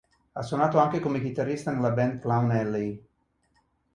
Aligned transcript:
Ha 0.31 0.41
suonato 0.41 0.79
anche 0.79 0.99
come 0.99 1.21
chitarrista 1.21 1.71
nella 1.71 1.91
band 1.91 2.21
Clown 2.21 2.49
Alley. 2.49 3.05